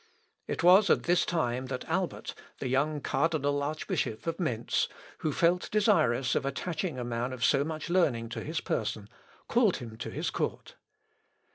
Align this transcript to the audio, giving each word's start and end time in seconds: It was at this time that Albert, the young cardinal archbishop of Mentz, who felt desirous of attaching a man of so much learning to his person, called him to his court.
It 0.47 0.63
was 0.63 0.89
at 0.89 1.03
this 1.03 1.27
time 1.27 1.67
that 1.67 1.85
Albert, 1.87 2.33
the 2.57 2.67
young 2.67 3.01
cardinal 3.01 3.61
archbishop 3.61 4.25
of 4.25 4.39
Mentz, 4.39 4.87
who 5.19 5.31
felt 5.31 5.69
desirous 5.69 6.33
of 6.33 6.43
attaching 6.43 6.97
a 6.97 7.03
man 7.03 7.31
of 7.31 7.45
so 7.45 7.63
much 7.63 7.87
learning 7.87 8.29
to 8.29 8.43
his 8.43 8.61
person, 8.61 9.09
called 9.47 9.77
him 9.77 9.97
to 9.97 10.09
his 10.09 10.31
court. 10.31 10.73